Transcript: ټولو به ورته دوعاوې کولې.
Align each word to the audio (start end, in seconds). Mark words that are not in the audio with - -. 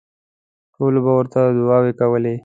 ټولو 0.75 0.99
به 1.05 1.11
ورته 1.17 1.39
دوعاوې 1.57 1.93
کولې. 1.99 2.35